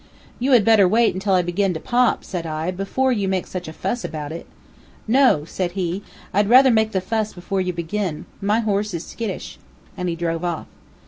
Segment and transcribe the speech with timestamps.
[0.39, 3.67] "You had better wait until I begin to pop," said I, "before you make such
[3.67, 4.47] a fuss about it."
[5.07, 6.01] "No," said he,
[6.33, 8.25] "I'd rather make the fuss before you begin.
[8.41, 9.59] My horse is skittish,"
[9.95, 10.65] and he drove off.